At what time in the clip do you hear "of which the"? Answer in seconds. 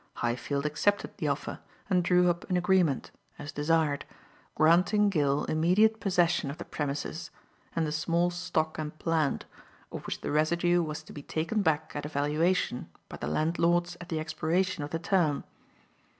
9.91-10.31